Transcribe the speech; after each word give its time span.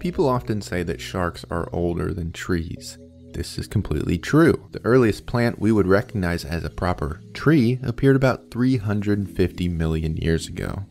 People 0.00 0.26
often 0.26 0.62
say 0.62 0.82
that 0.82 0.98
sharks 0.98 1.44
are 1.50 1.68
older 1.74 2.14
than 2.14 2.32
trees. 2.32 2.96
This 3.34 3.58
is 3.58 3.66
completely 3.66 4.16
true. 4.16 4.66
The 4.72 4.82
earliest 4.82 5.26
plant 5.26 5.58
we 5.58 5.72
would 5.72 5.86
recognize 5.86 6.42
as 6.42 6.64
a 6.64 6.70
proper 6.70 7.20
tree 7.34 7.78
appeared 7.82 8.16
about 8.16 8.50
350 8.50 9.68
million 9.68 10.16
years 10.16 10.48
ago. 10.48 10.86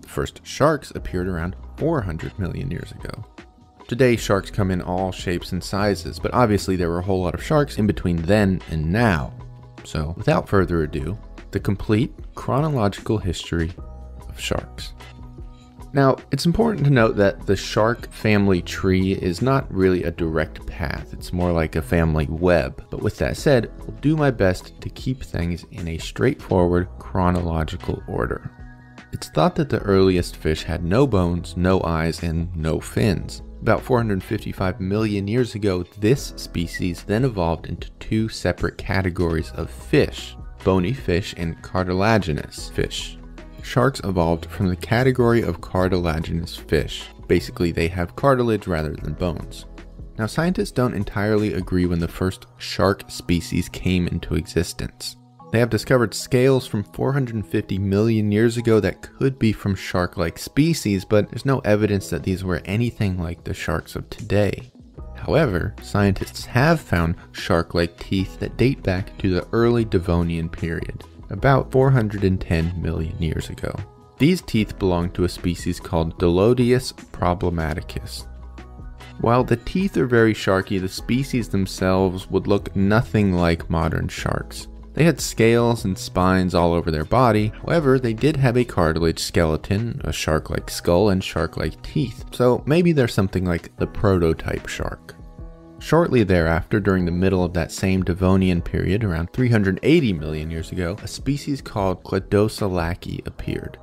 The 0.00 0.08
first 0.08 0.40
sharks 0.44 0.90
appeared 0.92 1.28
around 1.28 1.56
400 1.76 2.38
million 2.38 2.70
years 2.70 2.90
ago. 2.92 3.26
Today, 3.86 4.16
sharks 4.16 4.50
come 4.50 4.70
in 4.70 4.80
all 4.80 5.12
shapes 5.12 5.52
and 5.52 5.62
sizes, 5.62 6.18
but 6.18 6.32
obviously 6.32 6.74
there 6.74 6.88
were 6.88 7.00
a 7.00 7.04
whole 7.04 7.22
lot 7.22 7.34
of 7.34 7.44
sharks 7.44 7.76
in 7.76 7.86
between 7.86 8.16
then 8.22 8.62
and 8.70 8.90
now. 8.90 9.34
So, 9.84 10.14
without 10.16 10.48
further 10.48 10.84
ado, 10.84 11.18
the 11.50 11.60
complete 11.60 12.14
chronological 12.34 13.18
history 13.18 13.74
of 14.26 14.40
sharks. 14.40 14.94
Now, 15.94 16.16
it's 16.32 16.44
important 16.44 16.84
to 16.86 16.90
note 16.90 17.14
that 17.16 17.46
the 17.46 17.54
shark 17.54 18.10
family 18.10 18.60
tree 18.60 19.12
is 19.12 19.40
not 19.40 19.72
really 19.72 20.02
a 20.02 20.10
direct 20.10 20.66
path, 20.66 21.12
it's 21.12 21.32
more 21.32 21.52
like 21.52 21.76
a 21.76 21.82
family 21.82 22.26
web. 22.26 22.84
But 22.90 23.00
with 23.00 23.16
that 23.18 23.36
said, 23.36 23.70
I'll 23.78 23.94
do 24.00 24.16
my 24.16 24.32
best 24.32 24.80
to 24.80 24.88
keep 24.90 25.22
things 25.22 25.64
in 25.70 25.86
a 25.86 25.98
straightforward 25.98 26.88
chronological 26.98 28.02
order. 28.08 28.50
It's 29.12 29.28
thought 29.28 29.54
that 29.54 29.68
the 29.68 29.78
earliest 29.82 30.34
fish 30.34 30.64
had 30.64 30.82
no 30.82 31.06
bones, 31.06 31.56
no 31.56 31.80
eyes, 31.84 32.24
and 32.24 32.54
no 32.56 32.80
fins. 32.80 33.42
About 33.62 33.80
455 33.80 34.80
million 34.80 35.28
years 35.28 35.54
ago, 35.54 35.84
this 36.00 36.34
species 36.36 37.04
then 37.04 37.24
evolved 37.24 37.66
into 37.66 37.92
two 38.00 38.28
separate 38.28 38.76
categories 38.76 39.52
of 39.52 39.70
fish 39.70 40.36
bony 40.64 40.94
fish 40.94 41.34
and 41.36 41.60
cartilaginous 41.62 42.70
fish. 42.70 43.18
Sharks 43.64 44.00
evolved 44.04 44.46
from 44.50 44.68
the 44.68 44.76
category 44.76 45.40
of 45.40 45.62
cartilaginous 45.62 46.54
fish. 46.54 47.06
Basically, 47.26 47.72
they 47.72 47.88
have 47.88 48.14
cartilage 48.14 48.66
rather 48.66 48.92
than 48.92 49.14
bones. 49.14 49.64
Now, 50.18 50.26
scientists 50.26 50.70
don't 50.70 50.94
entirely 50.94 51.54
agree 51.54 51.86
when 51.86 51.98
the 51.98 52.06
first 52.06 52.46
shark 52.58 53.10
species 53.10 53.70
came 53.70 54.06
into 54.06 54.34
existence. 54.34 55.16
They 55.50 55.60
have 55.60 55.70
discovered 55.70 56.12
scales 56.12 56.66
from 56.66 56.84
450 56.84 57.78
million 57.78 58.30
years 58.30 58.58
ago 58.58 58.80
that 58.80 59.00
could 59.00 59.38
be 59.38 59.52
from 59.52 59.74
shark 59.74 60.18
like 60.18 60.38
species, 60.38 61.06
but 61.06 61.30
there's 61.30 61.46
no 61.46 61.60
evidence 61.60 62.10
that 62.10 62.22
these 62.22 62.44
were 62.44 62.60
anything 62.66 63.18
like 63.18 63.44
the 63.44 63.54
sharks 63.54 63.96
of 63.96 64.08
today. 64.10 64.70
However, 65.16 65.74
scientists 65.82 66.44
have 66.44 66.80
found 66.80 67.16
shark 67.32 67.74
like 67.74 67.98
teeth 67.98 68.38
that 68.40 68.58
date 68.58 68.82
back 68.82 69.16
to 69.18 69.34
the 69.34 69.48
early 69.52 69.86
Devonian 69.86 70.50
period 70.50 71.02
about 71.34 71.70
410 71.70 72.80
million 72.80 73.20
years 73.20 73.50
ago. 73.50 73.74
These 74.18 74.40
teeth 74.42 74.78
belong 74.78 75.10
to 75.10 75.24
a 75.24 75.28
species 75.28 75.78
called 75.78 76.18
Doliodus 76.18 76.94
problematicus. 77.12 78.26
While 79.20 79.44
the 79.44 79.56
teeth 79.56 79.96
are 79.96 80.06
very 80.06 80.34
sharky, 80.34 80.80
the 80.80 80.88
species 80.88 81.48
themselves 81.48 82.30
would 82.30 82.46
look 82.46 82.74
nothing 82.74 83.34
like 83.34 83.68
modern 83.68 84.08
sharks. 84.08 84.68
They 84.94 85.04
had 85.04 85.20
scales 85.20 85.84
and 85.84 85.98
spines 85.98 86.54
all 86.54 86.72
over 86.72 86.90
their 86.90 87.04
body, 87.04 87.52
however, 87.62 87.98
they 87.98 88.12
did 88.14 88.36
have 88.36 88.56
a 88.56 88.64
cartilage 88.64 89.18
skeleton, 89.18 90.00
a 90.04 90.12
shark 90.12 90.50
like 90.50 90.70
skull, 90.70 91.10
and 91.10 91.22
shark 91.22 91.56
like 91.56 91.82
teeth, 91.82 92.24
so 92.32 92.62
maybe 92.64 92.92
they're 92.92 93.08
something 93.08 93.44
like 93.44 93.76
the 93.76 93.88
prototype 93.88 94.68
shark. 94.68 95.16
Shortly 95.84 96.24
thereafter, 96.24 96.80
during 96.80 97.04
the 97.04 97.12
middle 97.12 97.44
of 97.44 97.52
that 97.52 97.70
same 97.70 98.02
Devonian 98.02 98.62
period, 98.62 99.04
around 99.04 99.34
380 99.34 100.14
million 100.14 100.50
years 100.50 100.72
ago, 100.72 100.96
a 101.02 101.06
species 101.06 101.60
called 101.60 102.02
Cladoselache 102.04 103.26
appeared. 103.26 103.76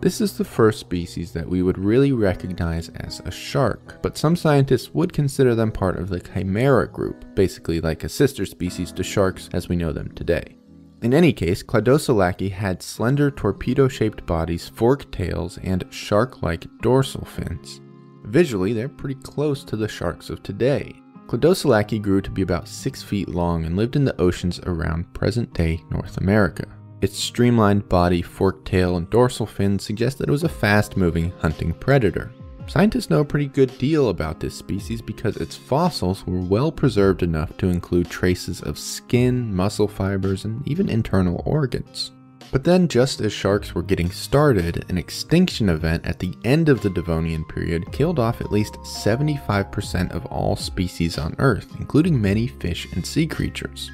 This 0.00 0.22
is 0.22 0.38
the 0.38 0.46
first 0.46 0.80
species 0.80 1.30
that 1.32 1.46
we 1.46 1.62
would 1.62 1.76
really 1.76 2.12
recognize 2.12 2.88
as 2.96 3.20
a 3.20 3.30
shark, 3.30 4.00
but 4.00 4.16
some 4.16 4.34
scientists 4.34 4.94
would 4.94 5.12
consider 5.12 5.54
them 5.54 5.70
part 5.70 5.98
of 5.98 6.08
the 6.08 6.20
Chimera 6.20 6.88
group, 6.88 7.22
basically 7.34 7.82
like 7.82 8.02
a 8.02 8.08
sister 8.08 8.46
species 8.46 8.90
to 8.92 9.02
sharks 9.02 9.50
as 9.52 9.68
we 9.68 9.76
know 9.76 9.92
them 9.92 10.10
today. 10.12 10.56
In 11.02 11.12
any 11.12 11.34
case, 11.34 11.62
Cladoselache 11.62 12.50
had 12.50 12.82
slender 12.82 13.30
torpedo 13.30 13.88
shaped 13.88 14.24
bodies, 14.24 14.70
forked 14.70 15.12
tails, 15.12 15.58
and 15.62 15.84
shark 15.90 16.42
like 16.42 16.64
dorsal 16.80 17.26
fins. 17.26 17.82
Visually, 18.24 18.72
they're 18.72 18.88
pretty 18.88 19.20
close 19.20 19.64
to 19.64 19.76
the 19.76 19.88
sharks 19.88 20.30
of 20.30 20.42
today, 20.42 21.01
Cladoselache 21.26 22.02
grew 22.02 22.20
to 22.20 22.30
be 22.30 22.42
about 22.42 22.68
6 22.68 23.02
feet 23.02 23.28
long 23.28 23.64
and 23.64 23.76
lived 23.76 23.96
in 23.96 24.04
the 24.04 24.20
oceans 24.20 24.60
around 24.60 25.12
present 25.14 25.52
day 25.54 25.82
North 25.90 26.18
America. 26.18 26.66
Its 27.00 27.18
streamlined 27.18 27.88
body, 27.88 28.22
forked 28.22 28.66
tail, 28.66 28.96
and 28.96 29.10
dorsal 29.10 29.46
fin 29.46 29.78
suggest 29.78 30.18
that 30.18 30.28
it 30.28 30.32
was 30.32 30.44
a 30.44 30.48
fast 30.48 30.96
moving 30.96 31.32
hunting 31.40 31.72
predator. 31.74 32.30
Scientists 32.68 33.10
know 33.10 33.20
a 33.20 33.24
pretty 33.24 33.48
good 33.48 33.76
deal 33.78 34.08
about 34.08 34.38
this 34.38 34.54
species 34.54 35.02
because 35.02 35.36
its 35.36 35.56
fossils 35.56 36.24
were 36.26 36.40
well 36.40 36.70
preserved 36.70 37.22
enough 37.22 37.56
to 37.56 37.68
include 37.68 38.08
traces 38.08 38.60
of 38.62 38.78
skin, 38.78 39.52
muscle 39.54 39.88
fibers, 39.88 40.44
and 40.44 40.66
even 40.68 40.88
internal 40.88 41.42
organs. 41.44 42.12
But 42.52 42.64
then, 42.64 42.86
just 42.86 43.22
as 43.22 43.32
sharks 43.32 43.74
were 43.74 43.82
getting 43.82 44.10
started, 44.10 44.84
an 44.90 44.98
extinction 44.98 45.70
event 45.70 46.04
at 46.04 46.18
the 46.18 46.34
end 46.44 46.68
of 46.68 46.82
the 46.82 46.90
Devonian 46.90 47.46
period 47.46 47.90
killed 47.92 48.18
off 48.18 48.42
at 48.42 48.52
least 48.52 48.74
75% 48.74 50.12
of 50.12 50.26
all 50.26 50.54
species 50.54 51.16
on 51.16 51.34
Earth, 51.38 51.74
including 51.78 52.20
many 52.20 52.46
fish 52.46 52.86
and 52.92 53.06
sea 53.06 53.26
creatures. 53.26 53.90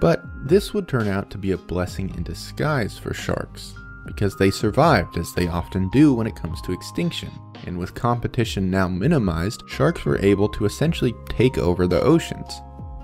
But 0.00 0.24
this 0.48 0.74
would 0.74 0.88
turn 0.88 1.06
out 1.06 1.30
to 1.30 1.38
be 1.38 1.52
a 1.52 1.56
blessing 1.56 2.12
in 2.16 2.24
disguise 2.24 2.98
for 2.98 3.14
sharks, 3.14 3.72
because 4.04 4.36
they 4.36 4.50
survived, 4.50 5.16
as 5.16 5.32
they 5.34 5.46
often 5.46 5.88
do 5.90 6.12
when 6.12 6.26
it 6.26 6.34
comes 6.34 6.60
to 6.62 6.72
extinction. 6.72 7.30
And 7.66 7.78
with 7.78 7.94
competition 7.94 8.68
now 8.68 8.88
minimized, 8.88 9.62
sharks 9.68 10.04
were 10.04 10.18
able 10.18 10.48
to 10.48 10.64
essentially 10.64 11.14
take 11.28 11.56
over 11.56 11.86
the 11.86 12.02
oceans, 12.02 12.60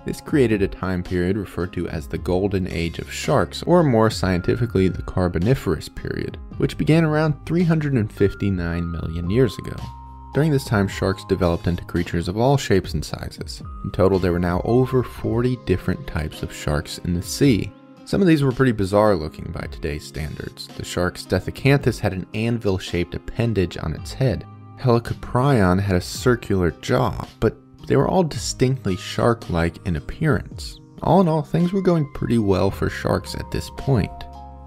this 0.09 0.23
created 0.23 0.63
a 0.63 0.69
time 0.69 1.03
period 1.03 1.37
referred 1.37 1.71
to 1.75 1.87
as 1.89 2.07
the 2.07 2.17
Golden 2.17 2.67
Age 2.67 2.99
of 2.99 3.13
Sharks, 3.13 3.63
or 3.65 3.83
more 3.83 4.09
scientifically, 4.09 4.89
the 4.89 5.03
Carboniferous 5.03 5.87
period, 5.95 6.39
which 6.57 6.79
began 6.79 7.05
around 7.05 7.35
359 7.45 8.91
million 8.91 9.29
years 9.29 9.59
ago. 9.59 9.77
During 10.33 10.51
this 10.51 10.65
time, 10.65 10.89
sharks 10.89 11.27
developed 11.27 11.67
into 11.67 11.85
creatures 11.85 12.27
of 12.27 12.39
all 12.39 12.57
shapes 12.57 12.95
and 12.95 13.05
sizes. 13.05 13.63
In 13.85 13.91
total, 13.91 14.19
there 14.19 14.33
were 14.33 14.39
now 14.39 14.63
over 14.65 15.03
40 15.03 15.59
different 15.67 16.07
types 16.07 16.43
of 16.43 16.55
sharks 16.55 16.97
in 16.99 17.13
the 17.13 17.23
sea. 17.23 17.71
Some 18.07 18.23
of 18.23 18.27
these 18.27 18.43
were 18.43 18.53
pretty 18.53 18.73
bizarre 18.73 19.15
looking 19.15 19.53
by 19.53 19.67
today's 19.67 20.07
standards. 20.07 20.69
The 20.69 20.87
shark 20.87 21.19
Stethacanthus 21.19 21.99
had 21.99 22.15
an 22.15 22.27
anvil 22.33 22.79
shaped 22.79 23.15
appendage 23.15 23.77
on 23.77 23.93
its 23.93 24.15
head. 24.15 24.47
Helicoprion 24.79 25.79
had 25.79 25.97
a 25.97 26.01
circular 26.01 26.71
jaw, 26.81 27.27
but 27.41 27.59
they 27.89 27.97
were 27.97 28.07
all 28.07 28.23
distinctly 28.23 28.97
shark 28.97 29.51
like 29.51 29.85
in 29.87 29.97
appearance. 29.97 30.79
All 31.03 31.21
in 31.21 31.29
all, 31.29 31.43
things 31.43 31.73
were 31.73 31.83
going 31.83 32.11
pretty 32.13 32.39
well 32.39 32.71
for 32.71 32.91
sharks 32.91 33.35
at 33.35 33.51
this 33.51 33.71
point. 33.77 34.13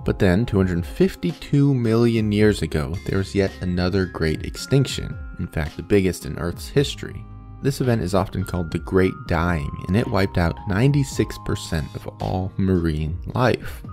But 0.04 0.18
then, 0.18 0.46
252 0.46 1.74
million 1.74 2.32
years 2.32 2.64
ago, 2.64 2.96
there 3.06 3.20
was 3.20 3.36
yet 3.36 3.52
another 3.62 4.06
great 4.08 4.44
extinction, 4.46 5.16
in 5.40 5.48
fact, 5.48 5.78
the 5.78 5.84
biggest 5.84 6.26
in 6.26 6.40
Earth's 6.40 6.68
history. 6.68 7.24
This 7.62 7.82
event 7.82 8.02
is 8.02 8.16
often 8.16 8.44
called 8.44 8.72
the 8.72 8.80
Great 8.80 9.14
Dying, 9.28 9.70
and 9.88 9.96
it 9.96 10.08
wiped 10.08 10.40
out 10.40 10.58
96% 10.68 11.94
of 11.94 12.08
all 12.20 12.52
marine 12.58 13.20
life. 13.36 13.84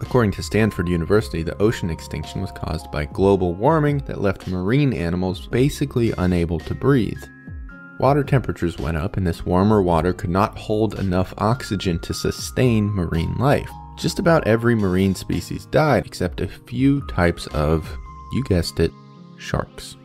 According 0.00 0.30
to 0.32 0.42
Stanford 0.42 0.88
University, 0.88 1.42
the 1.42 1.60
ocean 1.60 1.90
extinction 1.90 2.40
was 2.40 2.52
caused 2.52 2.90
by 2.90 3.04
global 3.04 3.52
warming 3.52 3.98
that 4.06 4.22
left 4.22 4.46
marine 4.46 4.94
animals 4.94 5.46
basically 5.48 6.14
unable 6.16 6.58
to 6.60 6.74
breathe. 6.74 7.22
Water 7.98 8.22
temperatures 8.22 8.78
went 8.78 8.96
up, 8.96 9.16
and 9.16 9.26
this 9.26 9.44
warmer 9.44 9.82
water 9.82 10.12
could 10.12 10.30
not 10.30 10.56
hold 10.56 10.98
enough 11.00 11.34
oxygen 11.38 11.98
to 12.00 12.14
sustain 12.14 12.86
marine 12.86 13.34
life. 13.38 13.70
Just 13.96 14.20
about 14.20 14.46
every 14.46 14.76
marine 14.76 15.16
species 15.16 15.66
died, 15.66 16.06
except 16.06 16.40
a 16.40 16.46
few 16.46 17.04
types 17.08 17.48
of, 17.48 17.88
you 18.32 18.44
guessed 18.44 18.78
it, 18.78 18.92
sharks. 19.36 19.96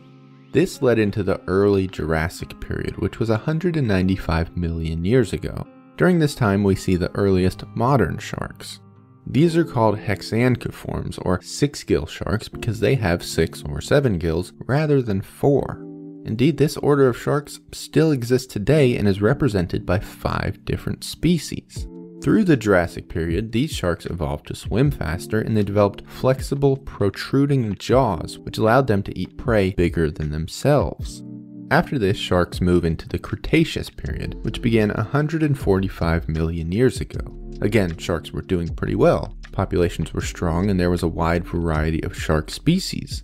This 0.50 0.82
led 0.82 0.98
into 0.98 1.22
the 1.22 1.40
early 1.46 1.86
Jurassic 1.86 2.60
period, 2.60 2.96
which 2.98 3.20
was 3.20 3.28
195 3.28 4.56
million 4.56 5.04
years 5.04 5.32
ago. 5.32 5.64
During 5.96 6.18
this 6.18 6.34
time, 6.34 6.64
we 6.64 6.74
see 6.74 6.96
the 6.96 7.14
earliest 7.14 7.64
modern 7.76 8.18
sharks. 8.18 8.80
These 9.26 9.56
are 9.56 9.64
called 9.64 9.98
hexanchiforms 9.98 11.18
or 11.24 11.40
six 11.42 11.84
gill 11.84 12.06
sharks, 12.06 12.48
because 12.48 12.80
they 12.80 12.96
have 12.96 13.24
six 13.24 13.62
or 13.62 13.80
seven 13.80 14.18
gills 14.18 14.52
rather 14.66 15.00
than 15.00 15.22
four. 15.22 15.80
Indeed, 16.24 16.56
this 16.56 16.76
order 16.78 17.08
of 17.08 17.18
sharks 17.18 17.60
still 17.72 18.10
exists 18.10 18.52
today 18.52 18.96
and 18.96 19.06
is 19.06 19.20
represented 19.20 19.84
by 19.84 19.98
five 19.98 20.64
different 20.64 21.04
species. 21.04 21.86
Through 22.22 22.44
the 22.44 22.56
Jurassic 22.56 23.10
period, 23.10 23.52
these 23.52 23.70
sharks 23.70 24.06
evolved 24.06 24.46
to 24.46 24.54
swim 24.54 24.90
faster 24.90 25.40
and 25.40 25.54
they 25.54 25.62
developed 25.62 26.08
flexible, 26.08 26.78
protruding 26.78 27.74
jaws, 27.74 28.38
which 28.38 28.56
allowed 28.56 28.86
them 28.86 29.02
to 29.02 29.18
eat 29.18 29.36
prey 29.36 29.72
bigger 29.72 30.10
than 30.10 30.30
themselves. 30.30 31.22
After 31.70 31.98
this, 31.98 32.16
sharks 32.16 32.62
move 32.62 32.84
into 32.84 33.06
the 33.08 33.18
Cretaceous 33.18 33.90
period, 33.90 34.42
which 34.42 34.62
began 34.62 34.88
145 34.90 36.28
million 36.28 36.72
years 36.72 37.00
ago. 37.00 37.20
Again, 37.60 37.96
sharks 37.98 38.32
were 38.32 38.42
doing 38.42 38.74
pretty 38.74 38.94
well. 38.94 39.36
Populations 39.52 40.14
were 40.14 40.20
strong 40.20 40.70
and 40.70 40.80
there 40.80 40.90
was 40.90 41.02
a 41.02 41.08
wide 41.08 41.44
variety 41.44 42.02
of 42.04 42.18
shark 42.18 42.50
species. 42.50 43.22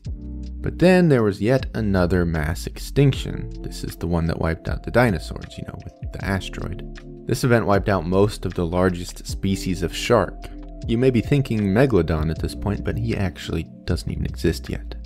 But 0.63 0.79
then 0.79 1.09
there 1.09 1.23
was 1.23 1.41
yet 1.41 1.67
another 1.75 2.27
mass 2.27 2.67
extinction. 2.67 3.51
This 3.63 3.83
is 3.83 3.97
the 3.97 4.07
one 4.07 4.27
that 4.27 4.41
wiped 4.41 4.69
out 4.69 4.83
the 4.83 4.91
dinosaurs, 4.91 5.57
you 5.57 5.65
know, 5.67 5.79
with 5.83 6.13
the 6.13 6.25
asteroid. 6.25 7.27
This 7.27 7.45
event 7.45 7.65
wiped 7.65 7.89
out 7.89 8.07
most 8.07 8.45
of 8.45 8.55
the 8.55 8.67
largest 8.67 9.27
species 9.27 9.83
of 9.83 9.95
shark. 9.95 10.35
You 10.87 10.99
may 10.99 11.11
be 11.11 11.21
thinking 11.21 11.61
Megalodon 11.61 12.31
at 12.31 12.41
this 12.41 12.55
point, 12.55 12.85
but 12.85 12.99
he 12.99 13.17
actually 13.17 13.65
doesn't 13.85 14.11
even 14.11 14.27
exist 14.27 14.69
yet. 14.69 14.97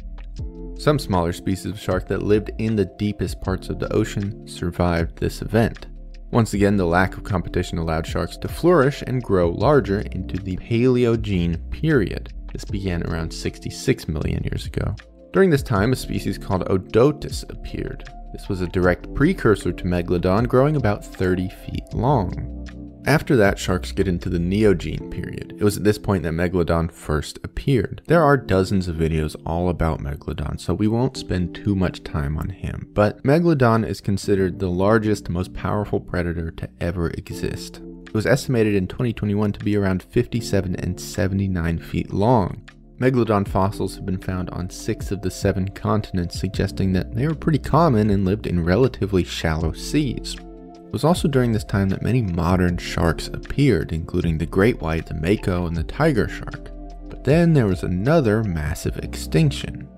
Some 0.76 0.98
smaller 0.98 1.32
species 1.32 1.66
of 1.66 1.78
shark 1.78 2.08
that 2.08 2.22
lived 2.22 2.50
in 2.58 2.74
the 2.74 2.90
deepest 2.98 3.40
parts 3.40 3.68
of 3.68 3.78
the 3.78 3.92
ocean 3.92 4.48
survived 4.48 5.18
this 5.18 5.40
event. 5.40 5.86
Once 6.32 6.52
again, 6.52 6.76
the 6.76 6.84
lack 6.84 7.16
of 7.16 7.22
competition 7.22 7.78
allowed 7.78 8.06
sharks 8.06 8.36
to 8.38 8.48
flourish 8.48 9.04
and 9.06 9.22
grow 9.22 9.50
larger 9.50 10.00
into 10.00 10.36
the 10.36 10.56
Paleogene 10.56 11.70
period. 11.70 12.32
This 12.52 12.64
began 12.64 13.04
around 13.04 13.32
66 13.32 14.08
million 14.08 14.42
years 14.42 14.66
ago. 14.66 14.96
During 15.34 15.50
this 15.50 15.64
time, 15.64 15.92
a 15.92 15.96
species 15.96 16.38
called 16.38 16.62
Otodus 16.68 17.42
appeared. 17.50 18.08
This 18.32 18.48
was 18.48 18.60
a 18.60 18.68
direct 18.68 19.12
precursor 19.16 19.72
to 19.72 19.84
Megalodon, 19.84 20.46
growing 20.46 20.76
about 20.76 21.04
30 21.04 21.48
feet 21.48 21.92
long. 21.92 23.02
After 23.04 23.34
that, 23.34 23.58
sharks 23.58 23.90
get 23.90 24.06
into 24.06 24.28
the 24.28 24.38
Neogene 24.38 25.10
period. 25.10 25.56
It 25.58 25.64
was 25.64 25.76
at 25.76 25.82
this 25.82 25.98
point 25.98 26.22
that 26.22 26.34
Megalodon 26.34 26.92
first 26.92 27.40
appeared. 27.42 28.00
There 28.06 28.22
are 28.22 28.36
dozens 28.36 28.86
of 28.86 28.94
videos 28.94 29.34
all 29.44 29.70
about 29.70 29.98
Megalodon, 29.98 30.60
so 30.60 30.72
we 30.72 30.86
won't 30.86 31.16
spend 31.16 31.56
too 31.56 31.74
much 31.74 32.04
time 32.04 32.38
on 32.38 32.50
him. 32.50 32.88
But 32.92 33.24
Megalodon 33.24 33.84
is 33.84 34.00
considered 34.00 34.60
the 34.60 34.70
largest, 34.70 35.28
most 35.28 35.52
powerful 35.52 35.98
predator 35.98 36.52
to 36.52 36.70
ever 36.80 37.10
exist. 37.10 37.78
It 38.06 38.14
was 38.14 38.24
estimated 38.24 38.76
in 38.76 38.86
2021 38.86 39.50
to 39.50 39.64
be 39.64 39.76
around 39.76 40.04
57 40.04 40.76
and 40.76 41.00
79 41.00 41.80
feet 41.80 42.12
long. 42.12 42.62
Megalodon 42.98 43.46
fossils 43.46 43.96
have 43.96 44.06
been 44.06 44.18
found 44.18 44.50
on 44.50 44.70
six 44.70 45.10
of 45.10 45.20
the 45.20 45.30
seven 45.30 45.68
continents, 45.68 46.38
suggesting 46.38 46.92
that 46.92 47.12
they 47.12 47.26
were 47.26 47.34
pretty 47.34 47.58
common 47.58 48.08
and 48.10 48.24
lived 48.24 48.46
in 48.46 48.64
relatively 48.64 49.24
shallow 49.24 49.72
seas. 49.72 50.36
It 50.36 50.92
was 50.92 51.02
also 51.02 51.26
during 51.26 51.50
this 51.50 51.64
time 51.64 51.88
that 51.88 52.02
many 52.02 52.22
modern 52.22 52.76
sharks 52.76 53.26
appeared, 53.26 53.92
including 53.92 54.38
the 54.38 54.46
great 54.46 54.80
white, 54.80 55.06
the 55.06 55.14
mako, 55.14 55.66
and 55.66 55.76
the 55.76 55.82
tiger 55.82 56.28
shark. 56.28 56.70
But 57.08 57.24
then 57.24 57.52
there 57.52 57.66
was 57.66 57.82
another 57.82 58.44
massive 58.44 58.96
extinction. 58.98 59.88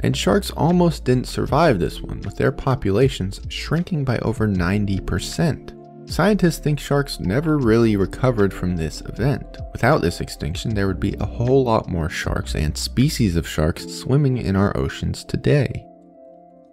And 0.00 0.16
sharks 0.16 0.50
almost 0.50 1.04
didn't 1.04 1.28
survive 1.28 1.78
this 1.78 2.00
one, 2.00 2.20
with 2.22 2.36
their 2.36 2.50
populations 2.50 3.40
shrinking 3.48 4.04
by 4.04 4.18
over 4.18 4.48
90%. 4.48 5.79
Scientists 6.10 6.58
think 6.58 6.80
sharks 6.80 7.20
never 7.20 7.56
really 7.56 7.94
recovered 7.94 8.52
from 8.52 8.74
this 8.74 9.00
event. 9.02 9.58
Without 9.72 10.02
this 10.02 10.20
extinction, 10.20 10.74
there 10.74 10.88
would 10.88 10.98
be 10.98 11.14
a 11.20 11.24
whole 11.24 11.62
lot 11.62 11.88
more 11.88 12.10
sharks 12.10 12.56
and 12.56 12.76
species 12.76 13.36
of 13.36 13.46
sharks 13.46 13.86
swimming 13.86 14.36
in 14.36 14.56
our 14.56 14.76
oceans 14.76 15.22
today. 15.22 15.86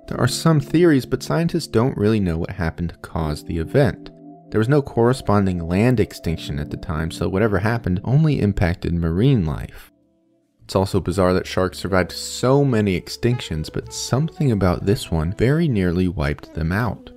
There 0.08 0.20
are 0.20 0.28
some 0.28 0.60
theories, 0.60 1.06
but 1.06 1.22
scientists 1.22 1.68
don't 1.68 1.96
really 1.96 2.20
know 2.20 2.40
what 2.40 2.50
happened 2.50 2.90
to 2.90 2.98
cause 2.98 3.44
the 3.44 3.60
event. 3.60 4.10
There 4.50 4.58
was 4.58 4.70
no 4.70 4.82
corresponding 4.82 5.68
land 5.68 6.00
extinction 6.00 6.58
at 6.58 6.72
the 6.72 6.78
time, 6.78 7.12
so 7.12 7.30
whatever 7.30 7.60
happened 7.60 8.02
only 8.04 8.42
impacted 8.42 8.96
marine 8.96 9.46
life. 9.46 9.92
It's 10.64 10.76
also 10.76 11.00
bizarre 11.00 11.34
that 11.34 11.46
sharks 11.46 11.78
survived 11.78 12.12
so 12.12 12.66
many 12.66 13.00
extinctions, 13.00 13.72
but 13.72 13.94
something 13.94 14.52
about 14.52 14.88
this 14.88 15.12
one 15.12 15.32
very 15.34 15.68
nearly 15.68 16.08
wiped 16.08 16.56
them 16.56 16.72
out. 16.72 17.12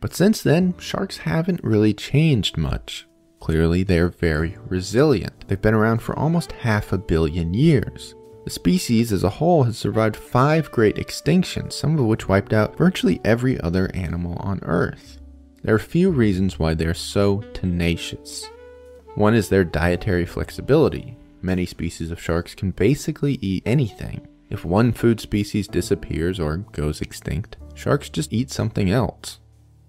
But 0.00 0.14
since 0.14 0.42
then, 0.42 0.74
sharks 0.78 1.18
haven't 1.18 1.62
really 1.62 1.92
changed 1.92 2.56
much. 2.56 3.06
Clearly, 3.38 3.82
they're 3.82 4.08
very 4.08 4.56
resilient. 4.66 5.46
They've 5.46 5.60
been 5.60 5.74
around 5.74 6.02
for 6.02 6.18
almost 6.18 6.52
half 6.52 6.92
a 6.92 6.98
billion 6.98 7.54
years. 7.54 8.14
The 8.44 8.50
species 8.50 9.12
as 9.12 9.24
a 9.24 9.30
whole 9.30 9.64
has 9.64 9.76
survived 9.76 10.16
five 10.16 10.70
great 10.70 10.96
extinctions, 10.96 11.74
some 11.74 11.98
of 11.98 12.06
which 12.06 12.28
wiped 12.28 12.52
out 12.52 12.76
virtually 12.76 13.20
every 13.24 13.60
other 13.60 13.90
animal 13.94 14.36
on 14.40 14.60
Earth. 14.62 15.18
There 15.62 15.74
are 15.74 15.76
a 15.76 15.80
few 15.80 16.10
reasons 16.10 16.58
why 16.58 16.72
they're 16.72 16.94
so 16.94 17.42
tenacious. 17.52 18.46
One 19.14 19.34
is 19.34 19.48
their 19.48 19.64
dietary 19.64 20.24
flexibility. 20.24 21.18
Many 21.42 21.66
species 21.66 22.10
of 22.10 22.20
sharks 22.20 22.54
can 22.54 22.70
basically 22.70 23.38
eat 23.42 23.62
anything. 23.66 24.26
If 24.48 24.64
one 24.64 24.92
food 24.92 25.20
species 25.20 25.68
disappears 25.68 26.40
or 26.40 26.58
goes 26.58 27.02
extinct, 27.02 27.56
sharks 27.74 28.08
just 28.08 28.32
eat 28.32 28.50
something 28.50 28.90
else. 28.90 29.38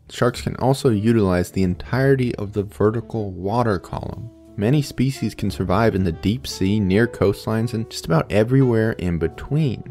Sharks 0.10 0.42
can 0.42 0.56
also 0.58 0.90
utilize 0.90 1.52
the 1.52 1.64
entirety 1.64 2.36
of 2.36 2.54
the 2.54 2.64
vertical 2.64 3.32
water 3.32 3.80
column, 3.80 4.30
Many 4.58 4.82
species 4.82 5.34
can 5.34 5.50
survive 5.50 5.96
in 5.96 6.04
the 6.04 6.12
deep 6.12 6.46
sea, 6.46 6.80
near 6.80 7.08
coastlines, 7.08 7.74
and 7.74 7.90
just 7.90 8.06
about 8.06 8.32
everywhere 8.32 8.92
in 8.94 9.18
between. 9.18 9.84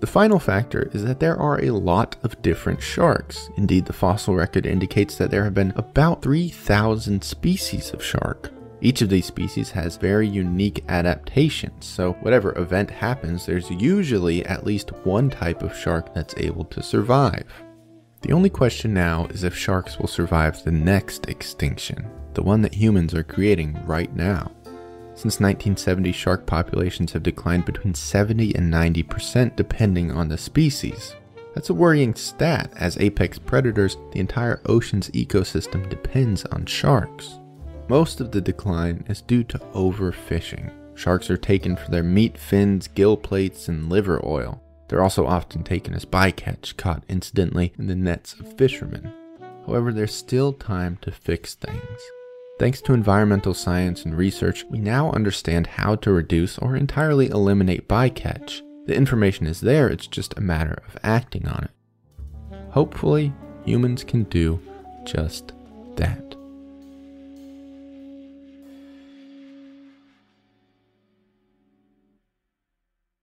The 0.00 0.06
final 0.06 0.38
factor 0.38 0.90
is 0.92 1.04
that 1.04 1.20
there 1.20 1.36
are 1.36 1.62
a 1.62 1.70
lot 1.70 2.16
of 2.22 2.40
different 2.40 2.80
sharks. 2.80 3.50
Indeed, 3.56 3.84
the 3.84 3.92
fossil 3.92 4.34
record 4.34 4.64
indicates 4.64 5.16
that 5.16 5.30
there 5.30 5.44
have 5.44 5.54
been 5.54 5.72
about 5.76 6.22
3,000 6.22 7.22
species 7.22 7.92
of 7.92 8.02
shark. 8.02 8.50
Each 8.80 9.02
of 9.02 9.08
these 9.08 9.26
species 9.26 9.70
has 9.72 9.96
very 9.96 10.26
unique 10.26 10.84
adaptations, 10.88 11.84
so 11.84 12.12
whatever 12.14 12.56
event 12.56 12.90
happens, 12.90 13.44
there's 13.44 13.70
usually 13.70 14.46
at 14.46 14.64
least 14.64 14.92
one 15.04 15.28
type 15.30 15.62
of 15.62 15.76
shark 15.76 16.14
that's 16.14 16.34
able 16.38 16.64
to 16.66 16.82
survive. 16.82 17.44
The 18.22 18.32
only 18.32 18.50
question 18.50 18.92
now 18.92 19.26
is 19.26 19.44
if 19.44 19.56
sharks 19.56 19.98
will 19.98 20.08
survive 20.08 20.62
the 20.62 20.72
next 20.72 21.28
extinction 21.28 22.10
the 22.38 22.44
one 22.44 22.62
that 22.62 22.74
humans 22.74 23.14
are 23.14 23.24
creating 23.24 23.76
right 23.84 24.14
now. 24.14 24.52
Since 25.14 25.40
1970, 25.40 26.12
shark 26.12 26.46
populations 26.46 27.10
have 27.10 27.24
declined 27.24 27.64
between 27.64 27.94
70 27.94 28.54
and 28.54 28.72
90% 28.72 29.56
depending 29.56 30.12
on 30.12 30.28
the 30.28 30.38
species. 30.38 31.16
That's 31.52 31.70
a 31.70 31.74
worrying 31.74 32.14
stat, 32.14 32.70
as 32.76 32.96
apex 32.98 33.40
predators, 33.40 33.96
the 34.12 34.20
entire 34.20 34.60
ocean's 34.66 35.10
ecosystem 35.10 35.90
depends 35.90 36.44
on 36.44 36.66
sharks. 36.66 37.40
Most 37.88 38.20
of 38.20 38.30
the 38.30 38.40
decline 38.40 39.04
is 39.08 39.22
due 39.22 39.42
to 39.42 39.58
overfishing. 39.74 40.70
Sharks 40.94 41.28
are 41.30 41.36
taken 41.36 41.74
for 41.74 41.90
their 41.90 42.04
meat, 42.04 42.38
fins, 42.38 42.86
gill 42.86 43.16
plates, 43.16 43.66
and 43.66 43.88
liver 43.88 44.24
oil. 44.24 44.62
They're 44.88 45.02
also 45.02 45.26
often 45.26 45.62
taken 45.62 45.94
as 45.94 46.04
bycatch, 46.04 46.76
caught 46.76 47.04
incidentally 47.08 47.72
in 47.78 47.86
the 47.86 47.94
nets 47.94 48.34
of 48.34 48.56
fishermen. 48.56 49.12
However, 49.66 49.92
there's 49.92 50.14
still 50.14 50.52
time 50.54 50.98
to 51.02 51.12
fix 51.12 51.54
things. 51.54 52.00
Thanks 52.58 52.80
to 52.82 52.94
environmental 52.94 53.54
science 53.54 54.04
and 54.04 54.16
research, 54.16 54.64
we 54.70 54.78
now 54.78 55.12
understand 55.12 55.66
how 55.66 55.94
to 55.96 56.10
reduce 56.10 56.58
or 56.58 56.74
entirely 56.74 57.28
eliminate 57.28 57.86
bycatch. 57.86 58.62
The 58.86 58.96
information 58.96 59.46
is 59.46 59.60
there, 59.60 59.88
it's 59.88 60.06
just 60.06 60.36
a 60.36 60.40
matter 60.40 60.82
of 60.88 60.96
acting 61.04 61.46
on 61.46 61.64
it. 61.64 61.70
Hopefully, 62.70 63.32
humans 63.64 64.02
can 64.02 64.24
do 64.24 64.60
just 65.04 65.52
that. 65.96 66.27